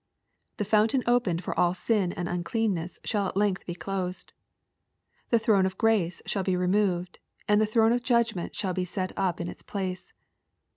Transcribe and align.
The 0.57 0.65
fountain 0.65 1.03
opened 1.05 1.43
for 1.43 1.53
all 1.59 1.75
sin 1.75 2.11
and 2.13 2.27
uncleanness 2.27 2.97
shall 3.03 3.27
at 3.27 3.37
length 3.37 3.67
be 3.67 3.75
closed. 3.75 4.33
The 5.29 5.37
throne 5.37 5.67
of 5.67 5.77
grace 5.77 6.23
shall 6.25 6.41
be 6.41 6.57
re 6.57 6.65
moved, 6.65 7.19
and 7.47 7.61
the 7.61 7.67
throne 7.67 7.91
of 7.91 8.01
judgment 8.01 8.55
shall 8.55 8.73
be 8.73 8.83
set 8.83 9.11
up 9.15 9.39
in 9.39 9.47
its 9.47 9.61
place. 9.61 10.11